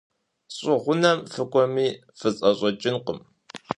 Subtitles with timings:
[0.55, 3.19] ЩӀы гъунэм фыкӀуэми, фысӀэщӀэкӀынкъым.